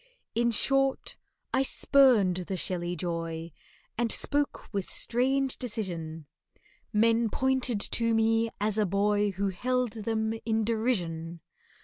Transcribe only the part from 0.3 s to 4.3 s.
In short, I spurned the shelly joy, And